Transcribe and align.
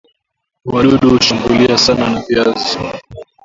wadudu 0.65 1.09
hushambulia 1.09 1.77
sana 1.77 2.09
na 2.09 2.21
viazi 2.27 2.79